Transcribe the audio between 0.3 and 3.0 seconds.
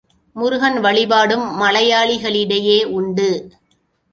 முருகன் வழிபாடும் மலையாளிகளிடையே